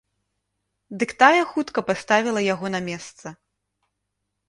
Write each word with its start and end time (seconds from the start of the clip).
Дык 1.03 1.09
тая 1.25 1.43
хутка 1.51 1.79
паставіла 1.91 2.41
яго 2.53 2.75
на 2.75 2.79
месца. 2.91 3.39